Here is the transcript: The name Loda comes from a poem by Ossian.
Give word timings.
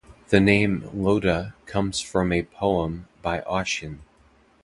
The 0.29 0.39
name 0.39 0.89
Loda 0.95 1.53
comes 1.67 1.99
from 1.99 2.31
a 2.31 2.41
poem 2.41 3.07
by 3.21 3.41
Ossian. 3.41 3.99